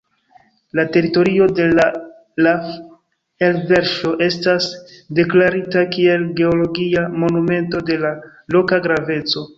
La 0.77 0.83
teritorio 0.93 1.43
de 1.59 1.67
la 1.79 1.83
laf-elverŝo 2.47 4.15
estas 4.29 4.71
deklarita 5.21 5.85
kiel 5.95 6.27
geologia 6.41 7.05
monumento 7.25 7.87
de 7.91 8.03
la 8.07 8.17
loka 8.57 8.83
graveco. 8.89 9.47